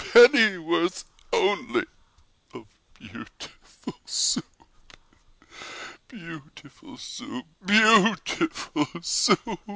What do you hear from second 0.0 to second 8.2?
Pennyworth only of beautiful Soup? Beau ootiful Soo oop! Beau